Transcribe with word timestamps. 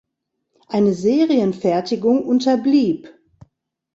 Eine 0.65 0.95
Serienfertigung 0.95 2.25
unterblieb. 2.25 3.13